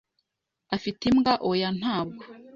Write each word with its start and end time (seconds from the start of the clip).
"Afite 0.75 1.01
imbwa?" 1.11 1.33
"Oya, 1.49 1.69
ntabwo." 1.79 2.23